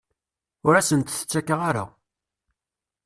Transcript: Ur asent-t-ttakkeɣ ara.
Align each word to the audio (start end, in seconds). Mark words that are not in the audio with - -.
Ur 0.67 0.73
asent-t-ttakkeɣ 0.75 1.59
ara. 1.69 1.85